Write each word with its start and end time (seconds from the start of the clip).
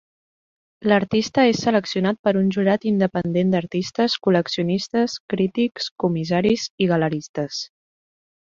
L'artista 0.91 1.43
és 1.49 1.59
seleccionat 1.65 2.17
per 2.27 2.33
un 2.39 2.47
jurat 2.55 2.87
independent 2.93 3.53
d'artistes, 3.57 4.17
col·leccionistes, 4.29 5.19
crítics, 5.35 5.93
comissaris 6.07 6.67
i 6.87 6.91
galeristes. 6.95 7.63